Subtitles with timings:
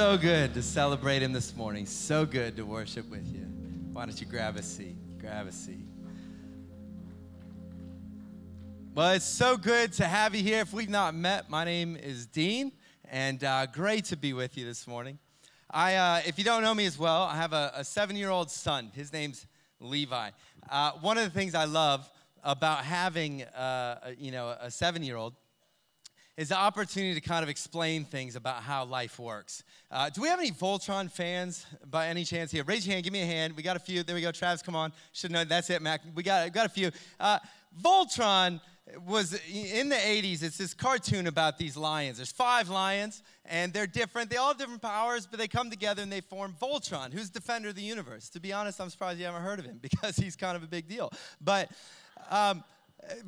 [0.00, 1.84] so good to celebrate Him this morning.
[1.84, 3.42] So good to worship with you.
[3.92, 4.96] Why don't you grab a seat?
[5.20, 5.86] Grab a seat.
[8.94, 10.60] Well, it's so good to have you here.
[10.60, 12.72] If we've not met, my name is Dean,
[13.10, 15.18] and uh, great to be with you this morning.
[15.70, 18.90] I, uh, if you don't know me as well, I have a, a seven-year-old son.
[18.94, 19.46] His name's
[19.80, 20.30] Levi.
[20.70, 22.10] Uh, one of the things I love
[22.42, 25.34] about having, uh, you know, a seven-year-old
[26.40, 29.62] is the opportunity to kind of explain things about how life works.
[29.90, 32.64] Uh, do we have any Voltron fans by any chance here?
[32.64, 33.54] Raise your hand, give me a hand.
[33.54, 34.02] We got a few.
[34.02, 34.32] There we go.
[34.32, 34.90] Travis, come on.
[35.12, 35.44] Should know.
[35.44, 36.00] That's it, Mac.
[36.14, 36.92] We got, got a few.
[37.20, 37.40] Uh,
[37.84, 38.58] Voltron
[39.06, 40.42] was in the 80s.
[40.42, 42.16] It's this cartoon about these lions.
[42.16, 44.30] There's five lions, and they're different.
[44.30, 47.68] They all have different powers, but they come together and they form Voltron, who's Defender
[47.68, 48.30] of the Universe.
[48.30, 50.68] To be honest, I'm surprised you haven't heard of him because he's kind of a
[50.68, 51.12] big deal.
[51.38, 51.70] But
[52.30, 52.64] um,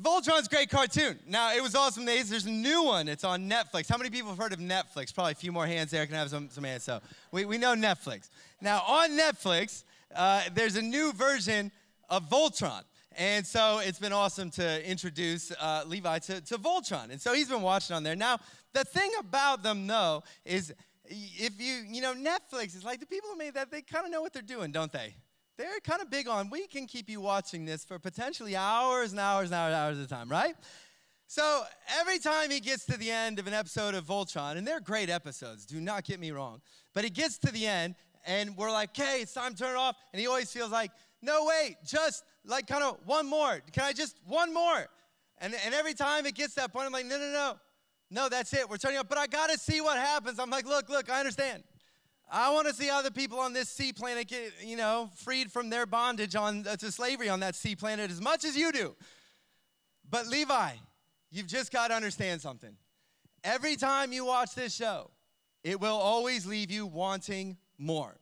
[0.01, 1.17] Voltron's great cartoon.
[1.27, 2.29] Now, it was awesome days.
[2.29, 3.07] There's a new one.
[3.07, 3.89] It's on Netflix.
[3.89, 5.13] How many people have heard of Netflix?
[5.13, 6.03] Probably a few more hands there.
[6.03, 6.83] I can have some, some hands.
[6.83, 7.01] So
[7.31, 8.29] we, we know Netflix.
[8.61, 9.83] Now, on Netflix,
[10.15, 11.71] uh, there's a new version
[12.09, 12.83] of Voltron.
[13.17, 17.11] And so it's been awesome to introduce uh, Levi to, to Voltron.
[17.11, 18.15] And so he's been watching on there.
[18.15, 18.39] Now,
[18.73, 20.73] the thing about them, though, is
[21.05, 24.11] if you, you know, Netflix is like the people who made that, they kind of
[24.11, 25.13] know what they're doing, don't they?
[25.57, 29.19] They're kind of big on we can keep you watching this for potentially hours and
[29.19, 30.55] hours and hours and hours at a time, right?
[31.27, 31.63] So
[31.99, 35.09] every time he gets to the end of an episode of Voltron, and they're great
[35.09, 36.61] episodes, do not get me wrong,
[36.93, 39.77] but he gets to the end and we're like, okay, it's time to turn it
[39.77, 39.95] off.
[40.13, 43.61] And he always feels like, no, wait, just like kind of one more.
[43.71, 44.87] Can I just one more?
[45.39, 47.53] And, and every time it gets that point, I'm like, no, no, no.
[48.09, 48.69] No, that's it.
[48.69, 49.09] We're turning off.
[49.09, 50.39] But I got to see what happens.
[50.39, 51.63] I'm like, look, look, I understand.
[52.35, 55.69] I want to see other people on this sea planet get, you know, freed from
[55.69, 58.95] their bondage on uh, to slavery on that sea planet as much as you do.
[60.09, 60.71] But Levi,
[61.29, 62.75] you've just got to understand something.
[63.43, 65.11] Every time you watch this show,
[65.63, 68.15] it will always leave you wanting more.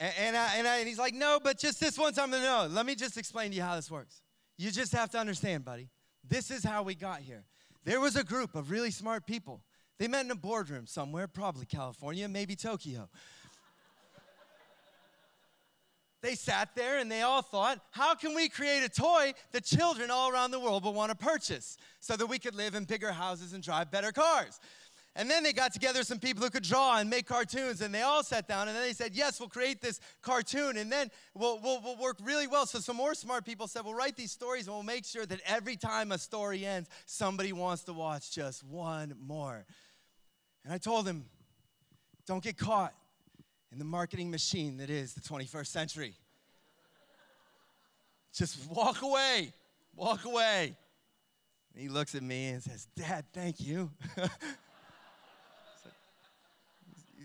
[0.00, 2.66] And, and, I, and, I, and he's like, no, but just this one time, no.
[2.68, 4.22] Let me just explain to you how this works.
[4.56, 5.88] You just have to understand, buddy.
[6.28, 7.44] This is how we got here.
[7.84, 9.62] There was a group of really smart people
[9.98, 13.08] they met in a boardroom somewhere, probably California, maybe Tokyo.
[16.22, 20.10] they sat there and they all thought, how can we create a toy that children
[20.10, 23.12] all around the world will want to purchase so that we could live in bigger
[23.12, 24.60] houses and drive better cars?
[25.18, 28.02] And then they got together some people who could draw and make cartoons, and they
[28.02, 31.58] all sat down and then they said, Yes, we'll create this cartoon, and then we'll,
[31.58, 32.66] we'll, we'll work really well.
[32.66, 35.40] So some more smart people said, We'll write these stories and we'll make sure that
[35.44, 39.66] every time a story ends, somebody wants to watch just one more.
[40.68, 41.24] And I told him,
[42.26, 42.92] don't get caught
[43.72, 46.12] in the marketing machine that is the 21st century.
[48.34, 49.54] Just walk away,
[49.96, 50.76] walk away.
[51.72, 53.90] And he looks at me and says, Dad, thank you.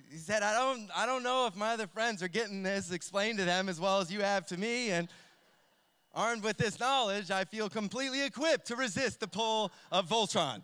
[0.09, 3.39] he said, I don't, I don't know if my other friends are getting this explained
[3.39, 4.91] to them as well as you have to me.
[4.91, 5.09] And
[6.13, 10.63] armed with this knowledge, I feel completely equipped to resist the pull of Voltron.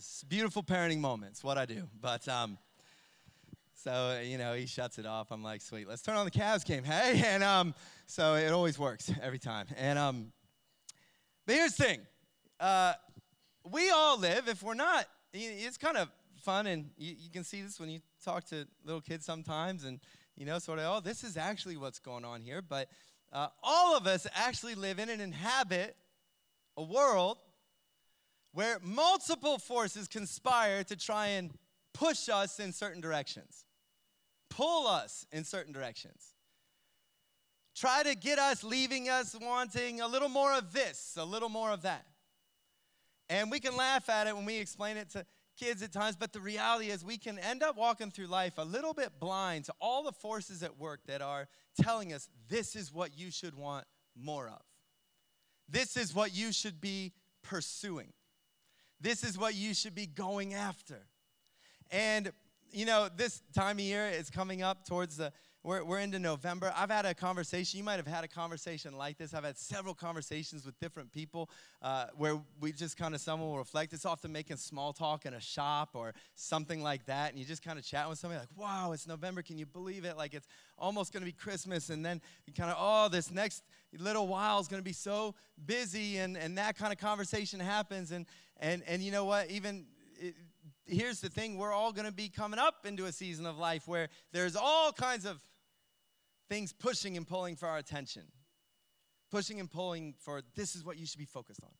[0.00, 1.86] It's beautiful parenting moments, what I do.
[2.00, 2.56] But um,
[3.74, 5.30] so, you know, he shuts it off.
[5.30, 7.22] I'm like, sweet, let's turn on the Cavs game, hey?
[7.26, 7.74] And um,
[8.06, 9.66] so it always works every time.
[9.76, 10.32] And um,
[11.44, 12.00] but here's the thing
[12.60, 12.94] uh,
[13.70, 16.08] we all live, if we're not, it's kind of
[16.42, 20.00] fun, and you, you can see this when you talk to little kids sometimes, and
[20.34, 22.62] you know, sort of, oh, this is actually what's going on here.
[22.62, 22.88] But
[23.34, 25.94] uh, all of us actually live in and inhabit
[26.78, 27.36] a world
[28.52, 31.52] where multiple forces conspire to try and
[31.94, 33.64] push us in certain directions,
[34.48, 36.34] pull us in certain directions,
[37.76, 41.70] try to get us leaving us wanting a little more of this, a little more
[41.70, 42.06] of that.
[43.28, 45.24] And we can laugh at it when we explain it to
[45.56, 48.64] kids at times, but the reality is we can end up walking through life a
[48.64, 51.48] little bit blind to all the forces at work that are
[51.80, 53.86] telling us this is what you should want
[54.16, 54.62] more of.
[55.68, 57.12] This is what you should be
[57.42, 58.12] pursuing.
[59.00, 61.06] This is what you should be going after.
[61.90, 62.32] And,
[62.70, 65.32] you know, this time of year is coming up towards the,
[65.62, 66.72] we're, we're into November.
[66.74, 69.34] I've had a conversation, you might have had a conversation like this.
[69.34, 71.50] I've had several conversations with different people
[71.82, 73.92] uh, where we just kind of, someone will reflect.
[73.92, 77.30] It's often making small talk in a shop or something like that.
[77.30, 79.42] And you just kind of chat with somebody like, wow, it's November.
[79.42, 80.16] Can you believe it?
[80.16, 80.48] Like it's
[80.78, 81.90] almost going to be Christmas.
[81.90, 83.62] And then you kind of, oh, this next
[83.98, 85.34] little while is going to be so
[85.66, 86.18] busy.
[86.18, 88.12] And, and that kind of conversation happens.
[88.12, 88.24] And,
[88.60, 89.50] and, and you know what?
[89.50, 89.84] Even
[90.18, 90.34] it,
[90.86, 93.86] here's the thing we're all going to be coming up into a season of life
[93.86, 95.40] where there's all kinds of
[96.50, 98.24] things pushing and pulling for our attention,
[99.30, 101.70] pushing and pulling for this is what you should be focused on.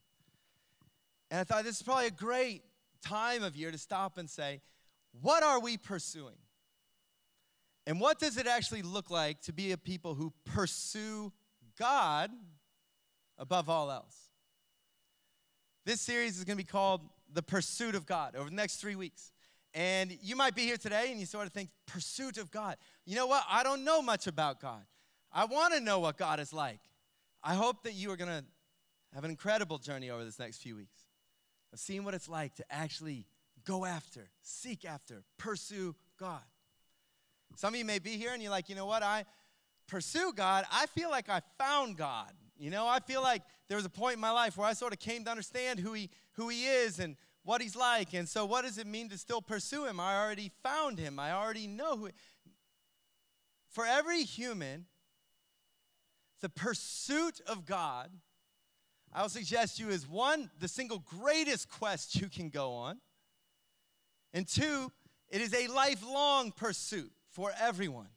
[1.31, 2.62] And I thought this is probably a great
[3.02, 4.62] time of year to stop and say,
[5.20, 6.37] what are we pursuing?
[7.87, 11.32] And what does it actually look like to be a people who pursue
[11.78, 12.31] God
[13.37, 14.17] above all else?
[15.84, 17.00] This series is going to be called
[17.32, 19.32] The Pursuit of God over the next three weeks.
[19.72, 22.76] And you might be here today and you sort of think, Pursuit of God.
[23.05, 23.44] You know what?
[23.49, 24.82] I don't know much about God.
[25.32, 26.81] I want to know what God is like.
[27.43, 28.44] I hope that you are going to
[29.14, 31.02] have an incredible journey over this next few weeks
[31.72, 33.26] of seeing what it's like to actually
[33.64, 36.43] go after, seek after, pursue God.
[37.56, 39.02] Some of you may be here and you're like, you know what?
[39.02, 39.25] I
[39.87, 40.64] pursue God.
[40.70, 42.32] I feel like I found God.
[42.58, 44.93] You know, I feel like there was a point in my life where I sort
[44.93, 47.17] of came to understand who he, who he is and
[47.50, 48.14] what he's like.
[48.14, 49.99] And so, what does it mean to still pursue him?
[49.99, 52.11] I already found him, I already know who.
[53.70, 54.87] For every human,
[56.41, 58.08] the pursuit of God,
[59.12, 63.00] I will suggest you is one, the single greatest quest you can go on.
[64.32, 64.93] And two,
[65.29, 68.11] it is a lifelong pursuit for everyone.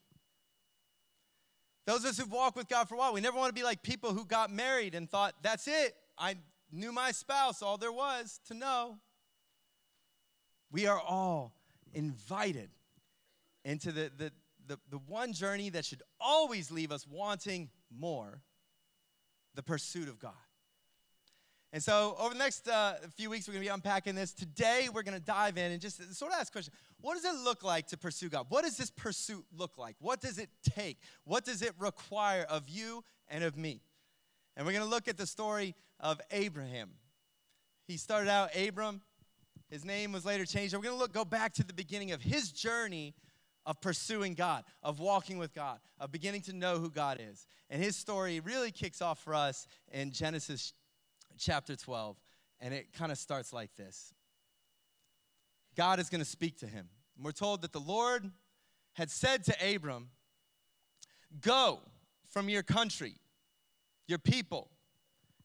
[1.87, 3.63] Those of us who've walked with God for a while, we never want to be
[3.63, 5.95] like people who got married and thought, that's it.
[6.19, 6.35] I
[6.71, 8.99] knew my spouse, all there was to know.
[10.73, 11.53] We are all
[11.93, 12.69] invited
[13.63, 14.31] into the, the,
[14.67, 18.41] the, the one journey that should always leave us wanting more
[19.53, 20.33] the pursuit of God.
[21.71, 24.33] And so, over the next uh, few weeks, we're going to be unpacking this.
[24.33, 27.25] Today, we're going to dive in and just sort of ask a question What does
[27.25, 28.47] it look like to pursue God?
[28.49, 29.95] What does this pursuit look like?
[29.99, 30.97] What does it take?
[31.23, 33.81] What does it require of you and of me?
[34.55, 36.91] And we're going to look at the story of Abraham.
[37.87, 39.01] He started out Abram,
[39.73, 40.75] his name was later changed.
[40.75, 43.15] We're going to look, go back to the beginning of his journey
[43.65, 47.47] of pursuing God, of walking with God, of beginning to know who God is.
[47.71, 50.73] And his story really kicks off for us in Genesis
[51.39, 52.15] chapter 12,
[52.61, 54.13] and it kind of starts like this
[55.75, 56.87] God is going to speak to him.
[57.15, 58.29] And we're told that the Lord
[58.93, 60.09] had said to Abram,
[61.41, 61.79] Go
[62.29, 63.15] from your country,
[64.07, 64.69] your people,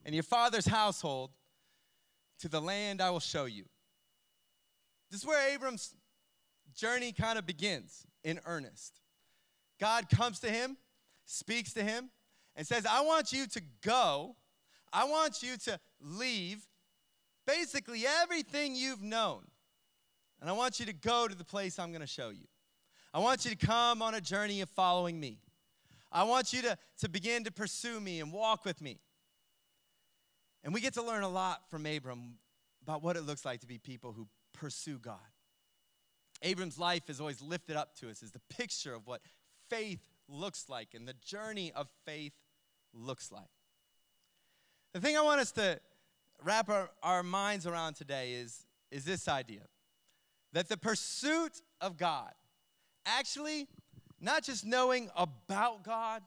[0.05, 1.31] and your father's household
[2.41, 3.65] to the land I will show you.
[5.09, 5.95] This is where Abram's
[6.75, 8.99] journey kind of begins in earnest.
[9.79, 10.77] God comes to him,
[11.25, 12.09] speaks to him,
[12.55, 14.35] and says, I want you to go
[14.91, 16.65] I want you to leave
[17.45, 19.41] basically everything you've known.
[20.41, 22.47] And I want you to go to the place I'm going to show you.
[23.13, 25.39] I want you to come on a journey of following me.
[26.11, 28.99] I want you to, to begin to pursue me and walk with me.
[30.63, 32.35] And we get to learn a lot from Abram
[32.83, 34.27] about what it looks like to be people who
[34.59, 35.17] pursue God.
[36.41, 39.21] Abram's life is always lifted up to us as the picture of what
[39.69, 42.33] faith looks like and the journey of faith
[42.93, 43.49] looks like.
[44.93, 45.79] The thing I want us to
[46.43, 49.61] wrap our, our minds around today is, is this idea
[50.53, 52.31] that the pursuit of God,
[53.05, 53.67] actually,
[54.19, 56.23] not just knowing about God,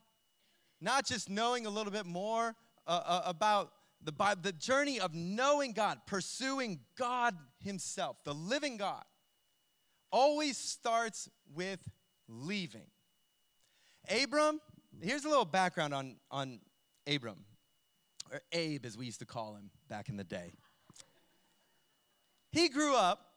[0.81, 2.55] not just knowing a little bit more
[2.87, 3.73] uh, uh, about
[4.05, 4.12] the
[4.43, 9.05] the journey of knowing God, pursuing God Himself, the living God,
[10.11, 11.81] always starts with
[12.29, 12.87] leaving.
[14.11, 14.61] Abram,
[15.00, 16.61] here's a little background on, on
[17.06, 17.44] Abram
[18.32, 20.53] or Abe as we used to call him back in the day.
[22.50, 23.32] He grew up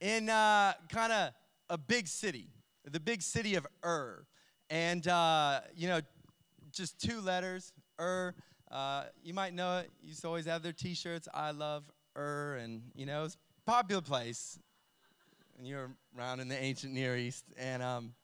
[0.00, 1.30] in uh, kind of
[1.70, 2.48] a big city,
[2.84, 4.26] the big city of Ur.
[4.70, 6.00] And, uh, you know,
[6.72, 8.34] just two letters, Ur.
[8.70, 9.90] Uh, you might know it.
[10.00, 11.84] You used to always have their t shirts, I love
[12.16, 12.56] Ur.
[12.56, 13.28] And, you know,
[13.66, 14.58] popular place.
[15.58, 17.44] And you're around in the ancient Near East.
[17.58, 18.14] And, um,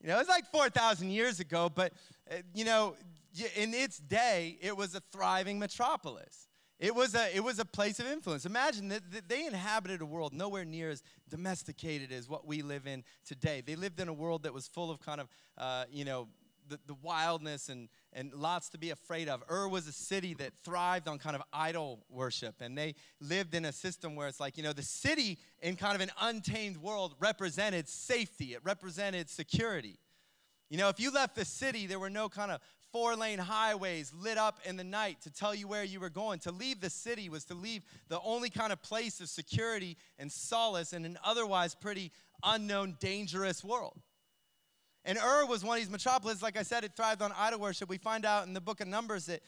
[0.00, 1.92] you know, it was like 4,000 years ago, but,
[2.30, 2.96] uh, you know,
[3.56, 6.48] in its day, it was a thriving metropolis.
[6.78, 8.44] It was a, it was a place of influence.
[8.44, 13.04] Imagine that, they inhabited a world nowhere near as domesticated as what we live in
[13.24, 13.62] today.
[13.64, 16.26] They lived in a world that was full of kind of, uh, you know,
[16.68, 19.42] the, the wildness and, and lots to be afraid of.
[19.50, 23.64] Ur was a city that thrived on kind of idol worship, and they lived in
[23.64, 27.14] a system where it's like, you know, the city in kind of an untamed world
[27.20, 29.98] represented safety, it represented security.
[30.68, 32.60] You know, if you left the city, there were no kind of
[32.92, 36.38] four lane highways lit up in the night to tell you where you were going.
[36.40, 40.30] To leave the city was to leave the only kind of place of security and
[40.30, 42.12] solace in an otherwise pretty
[42.44, 44.00] unknown, dangerous world.
[45.04, 46.42] And Ur was one of these metropolises.
[46.42, 47.88] Like I said, it thrived on idol worship.
[47.88, 49.42] We find out in the book of Numbers that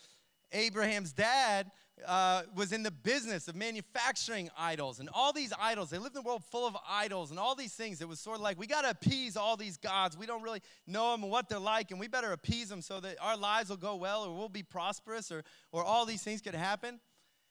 [0.53, 1.71] Abraham's dad
[2.07, 5.91] uh, was in the business of manufacturing idols and all these idols.
[5.91, 8.01] They lived in a world full of idols and all these things.
[8.01, 10.17] It was sort of like we got to appease all these gods.
[10.17, 13.01] We don't really know them and what they're like, and we better appease them so
[13.01, 16.41] that our lives will go well or we'll be prosperous or, or all these things
[16.41, 17.01] could happen.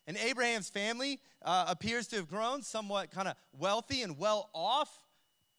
[0.06, 4.90] And Abraham's family uh, appears to have grown somewhat kind of wealthy and well off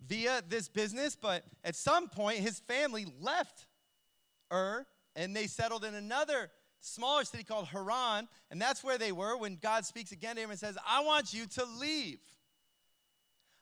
[0.05, 3.65] via this business, but at some point his family left
[4.51, 4.85] Ur
[5.15, 9.55] and they settled in another smaller city called Haran, and that's where they were when
[9.55, 12.19] God speaks again to him and says, I want you to leave.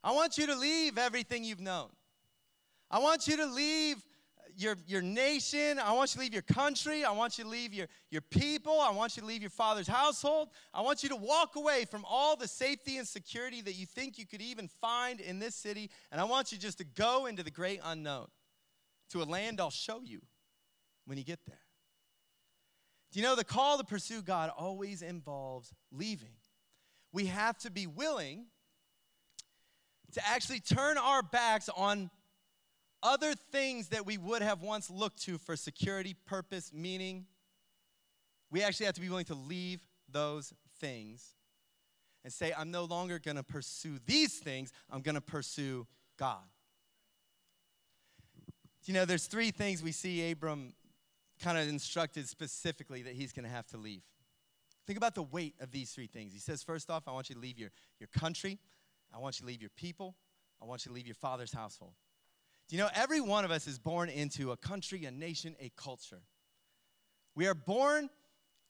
[0.04, 1.90] I want you to leave everything you've known.
[2.92, 4.04] I want you to leave
[4.56, 5.80] your, your nation.
[5.80, 7.04] I want you to leave your country.
[7.04, 8.80] I want you to leave your, your people.
[8.80, 10.50] I want you to leave your father's household.
[10.74, 14.18] I want you to walk away from all the safety and security that you think
[14.18, 15.90] you could even find in this city.
[16.12, 18.28] And I want you just to go into the great unknown
[19.12, 20.22] to a land I'll show you
[21.06, 21.60] when you get there.
[23.12, 26.36] Do you know the call to pursue God always involves leaving?
[27.12, 28.48] We have to be willing
[30.14, 32.10] to actually turn our backs on
[33.04, 37.26] other things that we would have once looked to for security, purpose, meaning.
[38.50, 41.36] We actually have to be willing to leave those things
[42.24, 45.86] and say, I'm no longer going to pursue these things, I'm going to pursue
[46.18, 46.44] God.
[48.86, 50.74] You know, there's three things we see Abram
[51.42, 54.02] kind of instructed specifically that he's going to have to leave.
[54.86, 56.34] Think about the weight of these three things.
[56.34, 57.70] He says, first off, I want you to leave your,
[58.00, 58.60] your country,
[59.14, 60.16] I want you to leave your people,
[60.62, 61.94] I want you to leave your father's household.
[62.74, 66.24] You know, every one of us is born into a country, a nation, a culture.
[67.36, 68.10] We are born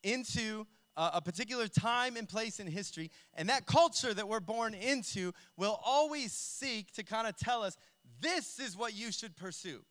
[0.03, 0.67] into
[0.98, 5.31] a, a particular time and place in history, and that culture that we're born into
[5.55, 7.77] will always seek to kind of tell us
[8.19, 9.86] this is what you should pursue.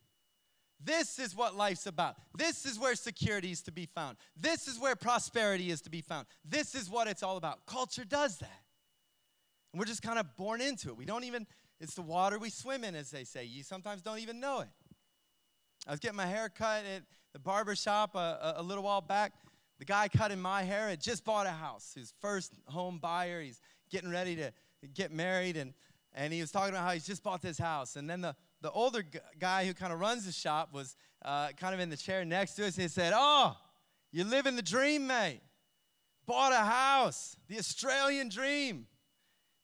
[0.79, 2.17] This is what life's about.
[2.37, 4.19] This is where security is to be found.
[4.39, 6.27] This is where prosperity is to be found.
[6.45, 7.65] This is what it's all about.
[7.65, 8.61] Culture does that.
[9.73, 10.99] And we're just kind of born into it.
[10.99, 11.47] We don't even,
[11.83, 13.45] it's the water we swim in, as they say.
[13.45, 14.69] You sometimes don't even know it.
[15.87, 19.01] I was getting my hair cut at the barber shop a, a, a little while
[19.01, 19.33] back.
[19.81, 23.43] The guy cutting my hair had just bought a house, his first home buyer.
[23.43, 23.61] He's
[23.91, 24.53] getting ready to
[24.95, 25.75] get married, and,
[26.15, 27.97] and he was talking about how he's just bought this house.
[27.97, 31.49] And then the, the older g- guy who kind of runs the shop was uh,
[31.57, 32.77] kind of in the chair next to us.
[32.77, 33.57] And he said, Oh,
[34.13, 35.41] you're living the dream, mate.
[36.27, 38.87] Bought a house, the Australian dream.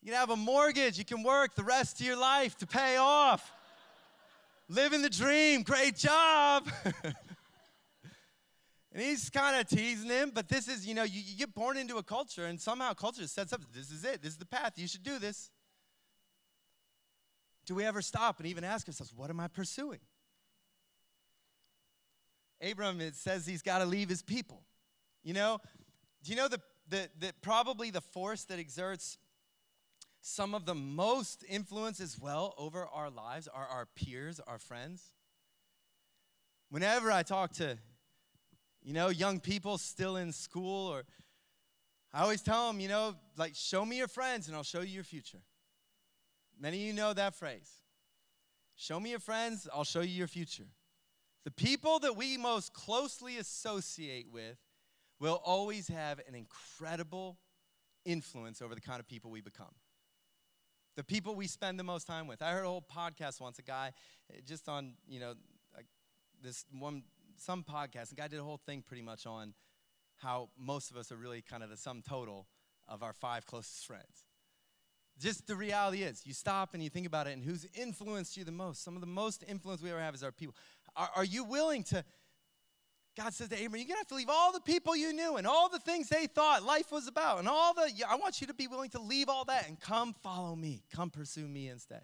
[0.02, 0.99] You can have a mortgage.
[0.99, 3.52] You can work the rest of your life to pay off.
[4.69, 5.62] Living the dream.
[5.62, 6.69] Great job.
[7.05, 7.14] and
[8.95, 11.97] he's kind of teasing him, but this is, you know, you, you, get born into
[11.97, 14.23] a culture, and somehow culture sets up this is it.
[14.23, 14.75] This is the path.
[14.76, 15.50] You should do this.
[17.67, 20.00] Do we ever stop and even ask ourselves, what am I pursuing?
[22.62, 24.62] Abram, it says he's got to leave his people.
[25.23, 25.61] You know,
[26.25, 29.19] do you know the, the, the, probably the force that exerts
[30.28, 35.11] some of the most influence as well over our lives are our peers, our friends.
[36.68, 37.78] Whenever I talk to,
[38.82, 41.04] you know, young people still in school, or
[42.12, 44.92] I always tell them, you know, like, show me your friends and I'll show you
[44.92, 45.40] your future.
[46.61, 47.70] Many of you know that phrase.
[48.76, 50.68] Show me your friends, I'll show you your future.
[51.44, 54.58] The people that we most closely associate with
[55.20, 57.38] will always have an incredible
[58.04, 59.75] influence over the kind of people we become
[60.99, 62.43] the people we spend the most time with.
[62.43, 63.93] I heard a whole podcast once, a guy
[64.35, 65.35] eh, just on, you know,
[65.73, 65.87] like
[66.43, 67.05] this one,
[67.37, 69.55] some podcast, the guy did a whole thing pretty much on
[70.17, 72.49] how most of us are really kind of the sum total
[72.88, 74.25] of our five closest friends.
[75.21, 78.43] Just the reality is, you stop and you think about it, and who's influenced you
[78.43, 78.83] the most?
[78.83, 80.57] Some of the most influence we ever have is our people.
[80.97, 82.05] Are, are you willing to
[83.18, 85.37] God says to Abram, You're going to have to leave all the people you knew
[85.37, 87.40] and all the things they thought life was about.
[87.40, 90.14] And all the, I want you to be willing to leave all that and come
[90.22, 90.84] follow me.
[90.94, 92.02] Come pursue me instead.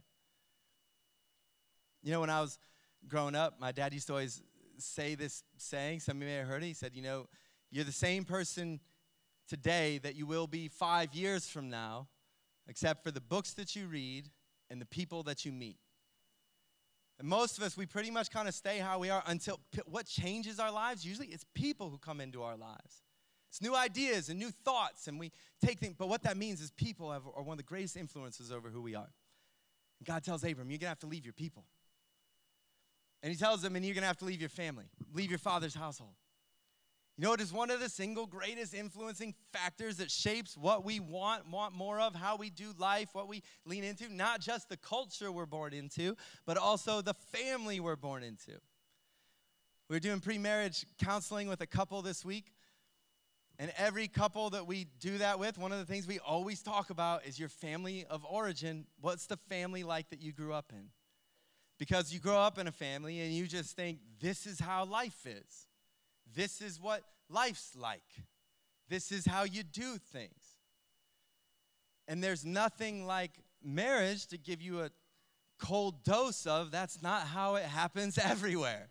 [2.03, 2.59] You know, when I was
[3.07, 4.43] growing up, my dad used to always
[4.79, 6.01] say this saying.
[6.01, 6.67] Some of you may have heard it.
[6.67, 7.29] He said, You know,
[7.71, 8.81] you're the same person
[9.49, 12.09] today that you will be five years from now,
[12.67, 14.29] except for the books that you read
[14.69, 15.77] and the people that you meet.
[17.19, 20.07] And most of us, we pretty much kind of stay how we are until what
[20.07, 21.05] changes our lives?
[21.05, 23.03] Usually it's people who come into our lives.
[23.51, 25.31] It's new ideas and new thoughts, and we
[25.65, 25.95] take things.
[25.97, 28.83] But what that means is people have, are one of the greatest influences over who
[28.83, 29.13] we are.
[30.01, 31.65] And God tells Abram, you're going to have to leave your people.
[33.23, 35.39] And he tells him, and you're going to have to leave your family, leave your
[35.39, 36.15] father's household.
[37.17, 40.99] You know, it is one of the single greatest influencing factors that shapes what we
[40.99, 44.77] want, want more of, how we do life, what we lean into, not just the
[44.77, 48.59] culture we're born into, but also the family we're born into.
[49.89, 52.53] We are doing pre marriage counseling with a couple this week.
[53.61, 56.91] And every couple that we do that with, one of the things we always talk
[56.91, 58.87] about is your family of origin.
[59.01, 60.89] What's the family like that you grew up in?
[61.79, 65.25] Because you grow up in a family and you just think, this is how life
[65.25, 65.69] is.
[66.33, 68.03] This is what life's like.
[68.89, 70.59] This is how you do things.
[72.07, 74.91] And there's nothing like marriage to give you a
[75.59, 78.89] cold dose of that's not how it happens everywhere.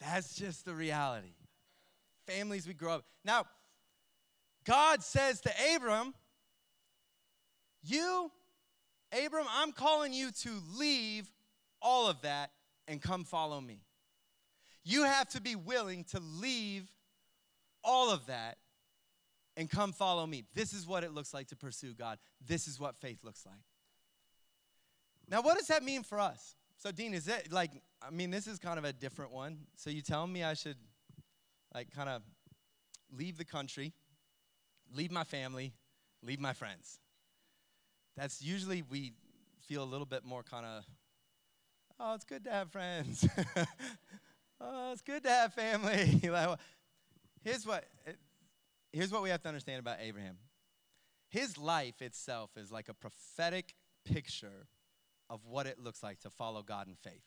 [0.00, 1.34] That's just the reality.
[2.26, 3.04] Families we grow up.
[3.24, 3.44] Now,
[4.64, 6.14] God says to Abram,
[7.82, 8.30] You,
[9.24, 11.30] Abram, I'm calling you to leave
[11.80, 12.50] all of that
[12.88, 13.80] and come follow me.
[14.84, 16.88] You have to be willing to leave
[17.84, 18.58] all of that
[19.56, 20.44] and come follow me.
[20.54, 22.18] This is what it looks like to pursue God.
[22.44, 23.60] This is what faith looks like.
[25.28, 26.56] Now, what does that mean for us?
[26.78, 27.70] So, Dean, is it like,
[28.02, 29.58] I mean, this is kind of a different one.
[29.76, 30.76] So, you telling me I should,
[31.74, 32.22] like, kind of
[33.16, 33.92] leave the country,
[34.92, 35.74] leave my family,
[36.22, 36.98] leave my friends?
[38.16, 39.12] That's usually we
[39.60, 40.84] feel a little bit more kind of,
[42.00, 43.26] oh, it's good to have friends.
[44.62, 46.20] oh, it's good to have family.
[47.44, 47.84] here's what
[48.92, 50.36] here's what we have to understand about Abraham.
[51.28, 54.66] His life itself is like a prophetic picture
[55.30, 57.24] of what it looks like to follow God in faith.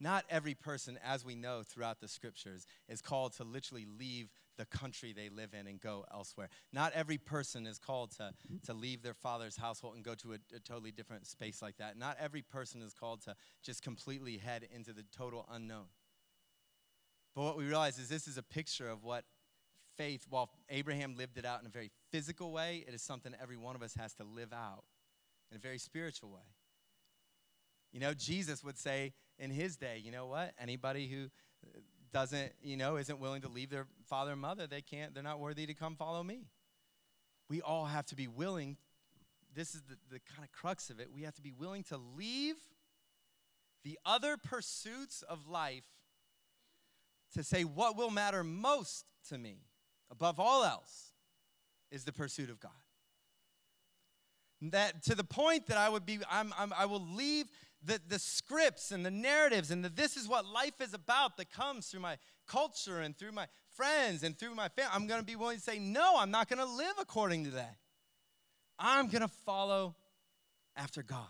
[0.00, 4.64] Not every person, as we know throughout the scriptures, is called to literally leave the
[4.64, 6.48] country they live in and go elsewhere.
[6.72, 8.32] Not every person is called to,
[8.66, 11.98] to leave their father's household and go to a, a totally different space like that.
[11.98, 15.86] Not every person is called to just completely head into the total unknown.
[17.38, 19.22] But what we realize is this is a picture of what
[19.96, 23.56] faith, while Abraham lived it out in a very physical way, it is something every
[23.56, 24.82] one of us has to live out
[25.52, 26.42] in a very spiritual way.
[27.92, 30.52] You know, Jesus would say in his day, you know what?
[30.60, 31.28] Anybody who
[32.12, 35.38] doesn't, you know, isn't willing to leave their father and mother, they can't, they're not
[35.38, 36.40] worthy to come follow me.
[37.48, 38.78] We all have to be willing,
[39.54, 41.98] this is the, the kind of crux of it, we have to be willing to
[42.16, 42.56] leave
[43.84, 45.84] the other pursuits of life
[47.34, 49.58] to say what will matter most to me
[50.10, 51.12] above all else
[51.90, 52.70] is the pursuit of God.
[54.60, 57.46] That to the point that I would be, I'm, I'm, i will leave
[57.84, 61.52] the, the scripts and the narratives and the this is what life is about that
[61.52, 64.90] comes through my culture and through my friends and through my family.
[64.92, 67.50] I'm going to be willing to say, no, I'm not going to live according to
[67.52, 67.76] that.
[68.78, 69.94] I'm going to follow
[70.76, 71.26] after God.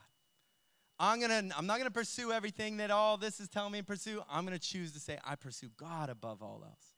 [1.00, 4.22] I'm gonna, I'm not gonna pursue everything that all this is telling me to pursue.
[4.30, 6.94] I'm gonna choose to say, I pursue God above all else.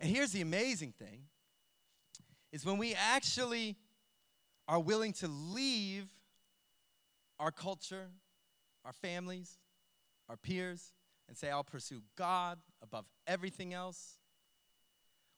[0.00, 1.24] And here's the amazing thing
[2.52, 3.76] is when we actually
[4.68, 6.08] are willing to leave
[7.38, 8.08] our culture,
[8.84, 9.58] our families,
[10.28, 10.92] our peers,
[11.28, 14.18] and say, I'll pursue God above everything else,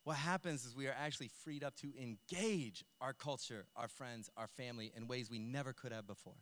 [0.05, 4.47] what happens is we are actually freed up to engage our culture, our friends, our
[4.47, 6.35] family in ways we never could have before.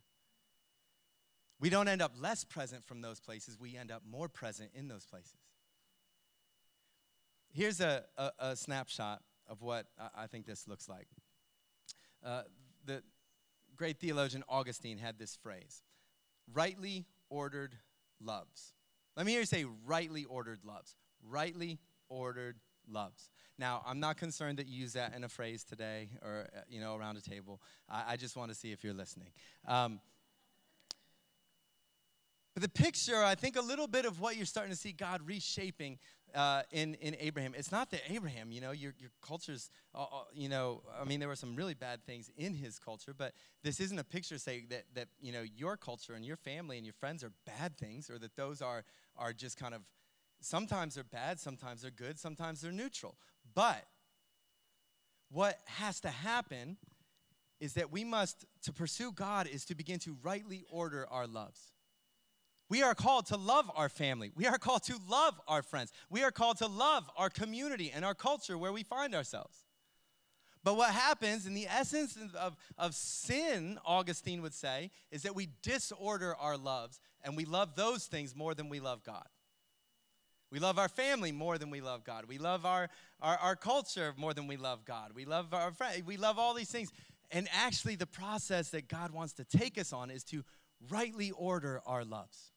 [1.59, 4.87] We don't end up less present from those places, we end up more present in
[4.87, 5.37] those places
[7.53, 9.85] here's a, a, a, snapshot of what
[10.15, 11.07] I think this looks like.
[12.25, 12.41] Uh,
[12.85, 13.03] the
[13.75, 15.83] great theologian Augustine had this phrase
[16.51, 17.75] rightly ordered
[18.19, 18.73] loves.
[19.15, 20.95] Let me hear you say rightly ordered loves.
[21.25, 22.57] Rightly ordered
[22.89, 23.29] loves.
[23.59, 26.81] Now, I'm not concerned that you use that in a phrase today or, uh, you
[26.81, 27.61] know, around a table.
[27.87, 29.29] I, I just want to see if you're listening.
[29.67, 29.99] Um,
[32.53, 35.21] but the picture, I think a little bit of what you're starting to see God
[35.25, 35.97] reshaping
[36.35, 37.53] uh, in, in Abraham.
[37.55, 41.19] It's not that Abraham, you know, your, your culture's, uh, uh, you know, I mean,
[41.19, 44.67] there were some really bad things in his culture, but this isn't a picture saying
[44.69, 48.09] that, that, you know, your culture and your family and your friends are bad things
[48.09, 48.83] or that those are,
[49.15, 49.81] are just kind of,
[50.41, 53.15] sometimes they're bad, sometimes they're good, sometimes they're neutral.
[53.53, 53.85] But
[55.31, 56.77] what has to happen
[57.59, 61.72] is that we must, to pursue God, is to begin to rightly order our loves.
[62.73, 64.31] We are called to love our family.
[64.33, 65.91] We are called to love our friends.
[66.09, 69.63] We are called to love our community and our culture where we find ourselves.
[70.63, 75.49] But what happens in the essence of, of sin, Augustine would say, is that we
[75.61, 79.27] disorder our loves and we love those things more than we love God.
[80.49, 82.25] We love our family more than we love God.
[82.25, 82.89] We love our,
[83.21, 85.11] our, our culture more than we love God.
[85.13, 86.01] We love our friends.
[86.07, 86.91] We love all these things.
[87.29, 90.43] And actually, the process that God wants to take us on is to
[90.89, 92.52] rightly order our loves.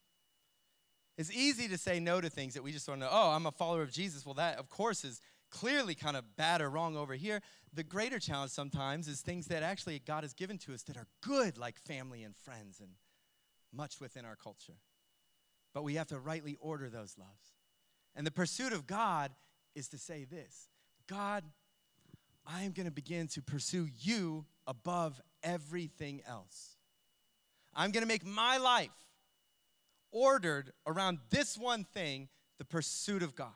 [1.17, 3.09] It's easy to say no to things that we just don't know.
[3.11, 4.27] Oh, I'm a follower of Jesus.
[4.27, 7.41] Well, that, of course, is clearly kind of bad or wrong over here.
[7.73, 11.07] The greater challenge sometimes is things that actually God has given to us that are
[11.23, 12.91] good, like family and friends and
[13.73, 14.77] much within our culture.
[15.73, 17.55] But we have to rightly order those loves.
[18.15, 19.33] And the pursuit of God
[19.75, 20.69] is to say this
[21.07, 21.45] God,
[22.47, 26.77] I am going to begin to pursue you above everything else.
[27.75, 28.91] I'm going to make my life
[30.17, 33.53] ordered around this one thing the pursuit of God.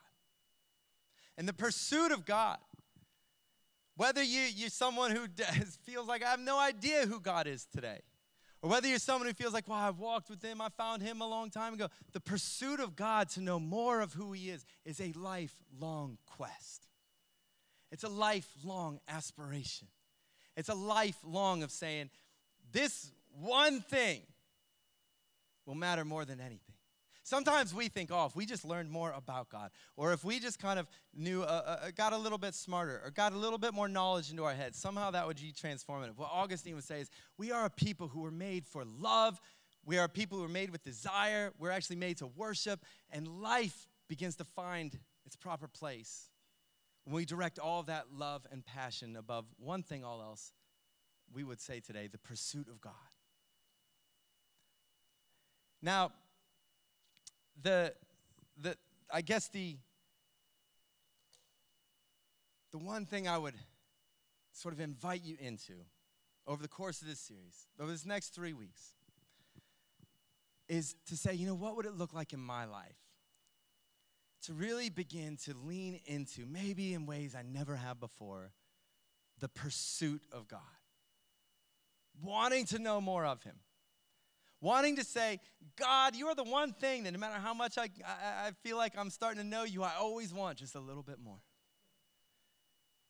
[1.39, 2.59] And the pursuit of God,
[3.97, 7.67] Whether you, you're someone who does, feels like I have no idea who God is
[7.75, 8.01] today,
[8.61, 11.23] or whether you're someone who feels like, well, I've walked with Him, I found Him
[11.23, 11.89] a long time ago.
[12.13, 16.87] The pursuit of God to know more of who He is is a lifelong quest.
[17.91, 19.89] It's a lifelong aspiration.
[20.57, 22.11] It's a lifelong of saying,
[22.71, 24.21] this one thing
[25.71, 26.75] will matter more than anything.
[27.23, 30.59] Sometimes we think, oh, if we just learned more about God, or if we just
[30.59, 33.73] kind of knew, uh, uh, got a little bit smarter, or got a little bit
[33.73, 36.17] more knowledge into our heads, somehow that would be transformative.
[36.17, 39.41] What Augustine would say is, we are a people who were made for love.
[39.85, 41.53] We are a people who are made with desire.
[41.57, 46.31] We're actually made to worship, and life begins to find its proper place
[47.05, 50.53] when we direct all that love and passion above one thing, all else.
[51.33, 52.95] We would say today, the pursuit of God.
[55.83, 56.13] Now,
[57.63, 57.95] the,
[58.61, 58.77] the,
[59.13, 59.77] I guess the,
[62.71, 63.55] the one thing I would
[64.53, 65.75] sort of invite you into
[66.47, 68.95] over the course of this series, over this next three weeks,
[70.69, 72.97] is to say, you know, what would it look like in my life?
[74.45, 78.53] To really begin to lean into, maybe in ways I never have before,
[79.39, 80.61] the pursuit of God.
[82.23, 83.57] Wanting to know more of Him
[84.61, 85.41] wanting to say,
[85.77, 88.77] God, you are the one thing that no matter how much I, I, I, feel
[88.77, 91.39] like I'm starting to know you, I always want just a little bit more.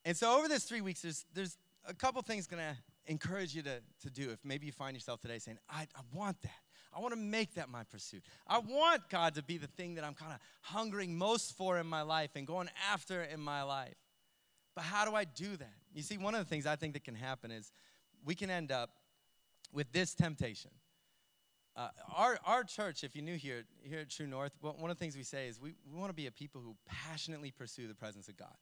[0.05, 2.77] And so over this three weeks, there's, there's a couple things going to
[3.11, 4.31] encourage you to, to do.
[4.31, 6.51] If maybe you find yourself today saying, I, I want that.
[6.93, 8.23] I want to make that my pursuit.
[8.47, 11.87] I want God to be the thing that I'm kind of hungering most for in
[11.87, 13.95] my life and going after in my life.
[14.75, 15.75] But how do I do that?
[15.95, 17.71] You see, one of the things I think that can happen is
[18.25, 18.91] we can end up
[19.73, 20.71] with this temptation
[21.77, 25.03] uh, our, our church, if you're new here, here at True North, one of the
[25.03, 27.95] things we say is we, we want to be a people who passionately pursue the
[27.95, 28.55] presence of God.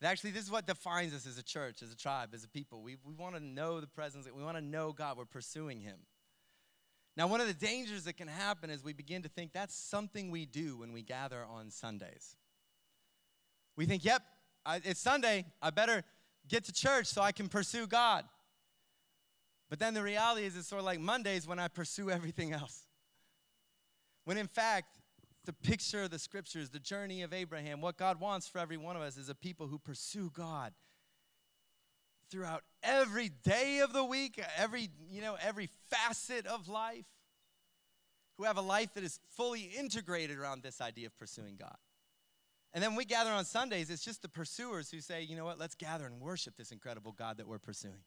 [0.00, 2.48] And actually, this is what defines us as a church, as a tribe, as a
[2.48, 2.82] people.
[2.82, 5.98] We, we want to know the presence, we want to know God, we're pursuing Him.
[7.16, 10.30] Now, one of the dangers that can happen is we begin to think that's something
[10.30, 12.36] we do when we gather on Sundays.
[13.76, 14.22] We think, yep,
[14.66, 16.02] I, it's Sunday, I better
[16.48, 18.24] get to church so I can pursue God.
[19.70, 22.86] But then the reality is, it's sort of like Mondays when I pursue everything else.
[24.24, 25.00] When in fact,
[25.44, 28.96] the picture of the scriptures, the journey of Abraham, what God wants for every one
[28.96, 30.72] of us is a people who pursue God
[32.30, 37.04] throughout every day of the week, every, you know, every facet of life,
[38.36, 41.76] who have a life that is fully integrated around this idea of pursuing God.
[42.72, 45.58] And then we gather on Sundays, it's just the pursuers who say, you know what,
[45.58, 48.02] let's gather and worship this incredible God that we're pursuing.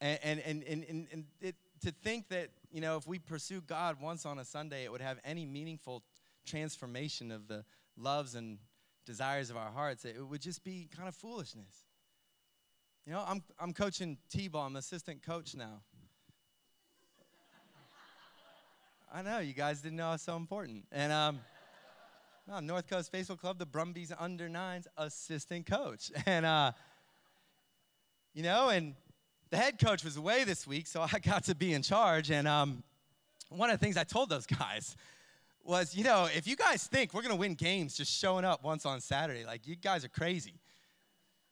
[0.00, 4.00] And, and, and, and, and it, to think that, you know, if we pursue God
[4.00, 6.02] once on a Sunday, it would have any meaningful
[6.44, 7.64] transformation of the
[7.96, 8.58] loves and
[9.04, 11.84] desires of our hearts, it would just be kind of foolishness.
[13.06, 14.66] You know, I'm, I'm coaching T-ball.
[14.66, 15.80] I'm assistant coach now.
[19.14, 20.84] I know, you guys didn't know I was so important.
[20.90, 21.38] And um,
[22.48, 26.10] no, North Coast Baseball Club, the Brumbies under nines assistant coach.
[26.26, 26.72] And, uh,
[28.34, 28.94] you know, and
[29.50, 32.30] the head coach was away this week, so I got to be in charge.
[32.30, 32.82] And um,
[33.48, 34.96] one of the things I told those guys
[35.64, 38.62] was, you know, if you guys think we're going to win games just showing up
[38.62, 40.54] once on Saturday, like, you guys are crazy.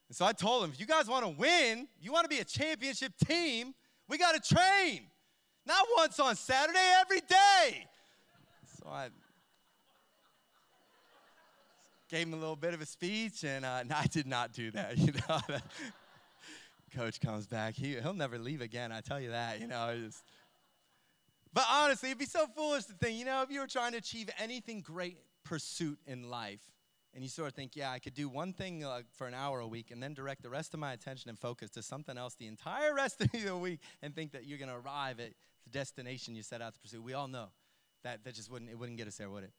[0.07, 2.39] And so I told them, if you guys want to win, you want to be
[2.39, 3.73] a championship team,
[4.07, 5.07] we got to train.
[5.65, 7.87] Not once on Saturday, every day.
[8.77, 9.09] So I
[12.09, 14.71] gave him a little bit of a speech, and uh, no, I did not do
[14.71, 14.97] that.
[15.05, 15.39] You know,
[16.95, 19.93] coach comes back, he, he'll never leave again, I tell you that, you know.
[20.05, 20.23] Just.
[21.53, 23.97] But honestly, it'd be so foolish to think, you know, if you were trying to
[23.97, 26.61] achieve anything great pursuit in life,
[27.13, 29.61] and you sort of think, yeah, I could do one thing uh, for an hour
[29.61, 32.35] a week and then direct the rest of my attention and focus to something else
[32.35, 35.31] the entire rest of the week and think that you're going to arrive at
[35.63, 37.01] the destination you set out to pursue.
[37.01, 37.47] We all know
[38.03, 39.53] that that just wouldn't, it wouldn't get us there, would it?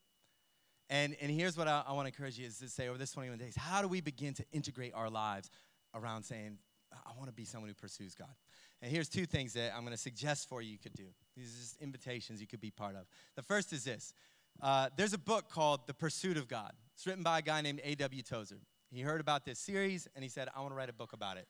[0.90, 3.12] And, and here's what I, I want to encourage you is to say over this
[3.12, 5.50] 21 days, how do we begin to integrate our lives
[5.94, 6.58] around saying,
[7.04, 8.34] I want to be someone who pursues God.
[8.82, 11.06] And here's two things that I'm going to suggest for you you could do.
[11.36, 13.06] These are just invitations you could be part of.
[13.34, 14.14] The first is this
[14.62, 16.72] uh, there's a book called The Pursuit of God.
[16.94, 18.22] It's written by a guy named A.W.
[18.22, 18.60] Tozer.
[18.90, 21.36] He heard about this series and he said, I want to write a book about
[21.36, 21.46] it.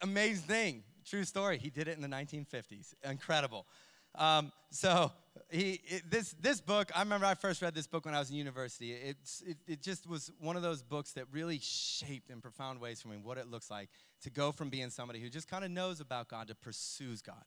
[0.00, 0.82] Amazing thing.
[1.04, 1.58] True story.
[1.58, 2.94] He did it in the 1950s.
[3.08, 3.66] Incredible.
[4.14, 5.12] Um, so
[5.50, 8.30] he, it, this, this book, I remember I first read this book when I was
[8.30, 8.92] in university.
[8.92, 9.16] It,
[9.46, 13.08] it, it just was one of those books that really shaped in profound ways for
[13.08, 13.88] me what it looks like
[14.22, 17.44] to go from being somebody who just kind of knows about God to pursues God.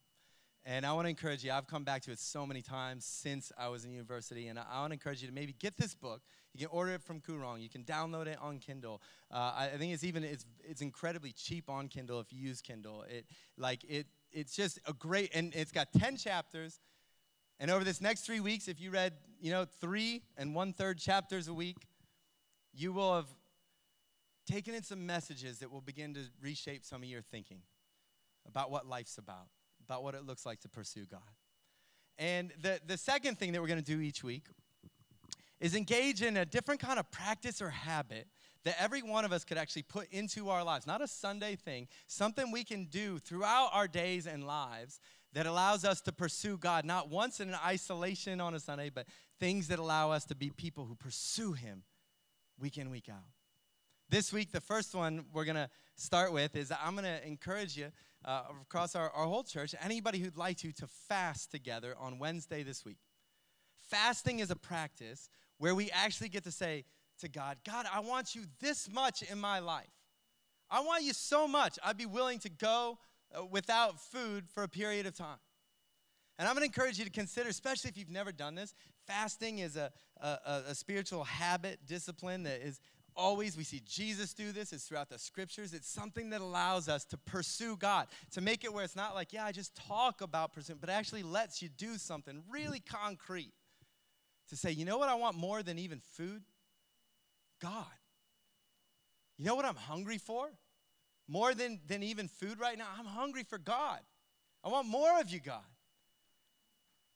[0.64, 3.52] And I want to encourage you, I've come back to it so many times since
[3.58, 6.22] I was in university, and I want to encourage you to maybe get this book.
[6.54, 7.62] You can order it from Koorong.
[7.62, 9.02] You can download it on Kindle.
[9.32, 13.04] Uh, I, think it's even it's it's incredibly cheap on Kindle if you use Kindle.
[13.10, 13.26] It
[13.58, 16.80] like it it's just a great and it's got 10 chapters.
[17.60, 20.98] And over this next three weeks, if you read, you know, three and one third
[20.98, 21.78] chapters a week,
[22.74, 23.28] you will have
[24.48, 27.62] taken in some messages that will begin to reshape some of your thinking
[28.48, 29.48] about what life's about
[29.86, 31.20] about what it looks like to pursue God.
[32.18, 34.46] And the, the second thing that we're going to do each week
[35.60, 38.28] is engage in a different kind of practice or habit
[38.64, 40.86] that every one of us could actually put into our lives.
[40.86, 45.00] Not a Sunday thing, something we can do throughout our days and lives
[45.34, 49.06] that allows us to pursue God, not once in isolation on a Sunday, but
[49.40, 51.84] things that allow us to be people who pursue Him
[52.60, 53.24] week in, week out.
[54.10, 57.78] This week, the first one we're going to start with is I'm going to encourage
[57.78, 57.88] you
[58.26, 62.62] uh, across our, our whole church, anybody who'd like to, to fast together on Wednesday
[62.62, 62.98] this week.
[63.90, 66.84] Fasting is a practice where we actually get to say
[67.22, 69.90] to God, God, I want you this much in my life.
[70.70, 72.98] I want you so much, I'd be willing to go
[73.38, 75.40] uh, without food for a period of time.
[76.40, 78.74] And I'm to encourage you to consider, especially if you've never done this,
[79.06, 82.80] fasting is a, a, a spiritual habit, discipline that is
[83.16, 87.04] always we see jesus do this it's throughout the scriptures it's something that allows us
[87.04, 90.54] to pursue god to make it where it's not like yeah i just talk about
[90.54, 93.52] pursuing but actually lets you do something really concrete
[94.48, 96.42] to say you know what i want more than even food
[97.62, 97.86] god
[99.38, 100.50] you know what i'm hungry for
[101.28, 104.00] more than than even food right now i'm hungry for god
[104.64, 105.64] i want more of you god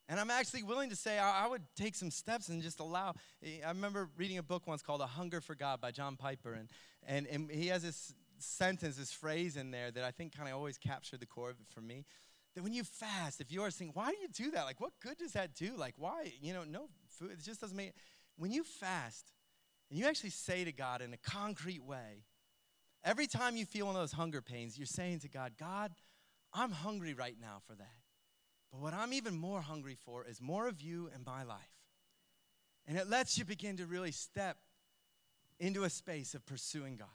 [0.08, 3.16] and I'm actually willing to say I, would take some steps and just allow.
[3.44, 6.70] I remember reading a book once called A Hunger for God by John Piper, and,
[7.08, 10.56] and, and he has this sentence, this phrase in there that I think kind of
[10.56, 12.06] always captured the core of it for me.
[12.54, 14.66] That when you fast, if you are saying, why do you do that?
[14.66, 15.72] Like, what good does that do?
[15.76, 16.32] Like, why?
[16.40, 17.94] You know, no food, it just doesn't make.
[18.38, 19.32] When you fast,
[19.96, 22.26] and you actually say to God in a concrete way,
[23.06, 25.94] every time you feel one of those hunger pains, you're saying to God, God,
[26.52, 28.02] I'm hungry right now for that.
[28.74, 31.62] But what I'm even more hungry for is more of you in my life.
[32.86, 34.58] And it lets you begin to really step
[35.62, 37.08] into a space of pursuing God.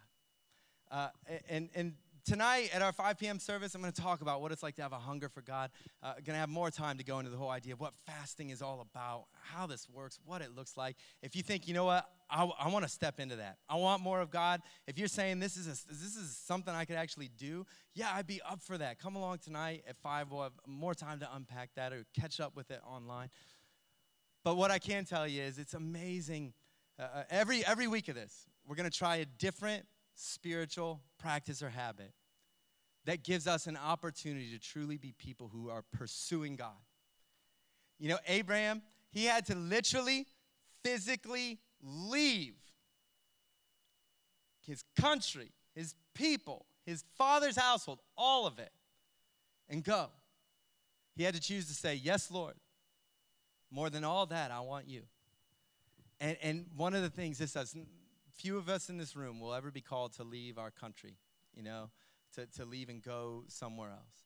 [0.90, 1.08] Uh,
[1.50, 1.92] and, and
[2.24, 3.38] tonight at our 5 p.m.
[3.38, 5.70] service, I'm going to talk about what it's like to have a hunger for God.
[6.02, 8.50] Uh, going to have more time to go into the whole idea of what fasting
[8.50, 10.96] is all about, how this works, what it looks like.
[11.22, 13.58] If you think, you know what, I, I want to step into that.
[13.68, 14.60] I want more of God.
[14.86, 18.26] If you're saying this is a, this is something I could actually do, yeah, I'd
[18.26, 18.98] be up for that.
[18.98, 20.30] Come along tonight at 5.
[20.30, 23.30] We'll have more time to unpack that or catch up with it online.
[24.44, 26.54] But what I can tell you is it's amazing.
[26.98, 31.62] Uh, uh every, every week of this, we're going to try a different spiritual practice
[31.62, 32.12] or habit
[33.06, 36.76] that gives us an opportunity to truly be people who are pursuing God.
[37.98, 40.26] You know, Abraham, he had to literally,
[40.82, 42.54] physically leave
[44.66, 48.72] his country, his people, his father's household, all of it,
[49.68, 50.08] and go.
[51.16, 52.54] He had to choose to say, Yes, Lord.
[53.70, 55.02] More than all that, I want you.
[56.20, 57.76] And, and one of the things this does,
[58.40, 61.16] few of us in this room will ever be called to leave our country,
[61.54, 61.90] you know,
[62.34, 64.24] to, to leave and go somewhere else.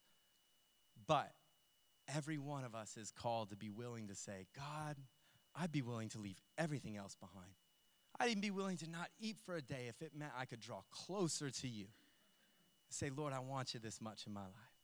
[1.07, 1.33] But
[2.15, 4.97] every one of us is called to be willing to say, God,
[5.57, 7.53] I'd be willing to leave everything else behind.
[8.21, 10.61] I'd even be willing to not eat for a day if it meant I could
[10.61, 11.87] draw closer to you.
[12.91, 14.75] Say, Lord, I want you this much in my life.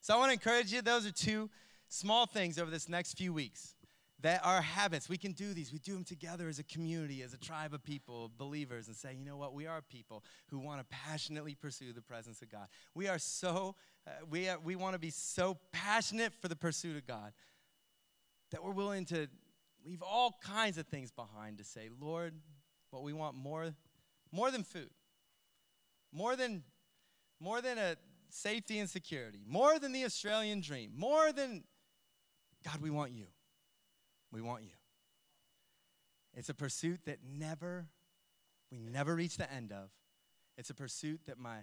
[0.00, 1.50] So I want to encourage you, those are two
[1.88, 3.74] small things over this next few weeks
[4.22, 5.72] that our habits, we can do these.
[5.72, 9.14] We do them together as a community, as a tribe of people, believers, and say,
[9.14, 9.54] you know what?
[9.54, 12.66] We are people who want to passionately pursue the presence of God.
[12.94, 16.96] We are so, uh, we, are, we want to be so passionate for the pursuit
[16.96, 17.32] of God
[18.50, 19.28] that we're willing to
[19.86, 22.34] leave all kinds of things behind to say, Lord,
[22.90, 23.72] what we want more,
[24.32, 24.90] more than food,
[26.12, 26.62] more than,
[27.38, 27.96] more than a
[28.28, 31.64] safety and security, more than the Australian dream, more than,
[32.64, 33.26] God, we want you.
[34.32, 34.70] We want you.
[36.34, 37.88] It's a pursuit that never,
[38.70, 39.90] we never reach the end of.
[40.56, 41.58] It's a pursuit that my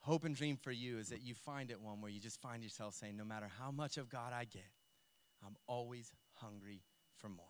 [0.00, 2.62] hope and dream for you is that you find it one where you just find
[2.62, 4.70] yourself saying, no matter how much of God I get,
[5.44, 6.82] I'm always hungry
[7.16, 7.46] for more.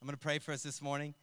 [0.00, 1.14] I'm going to pray for us this morning.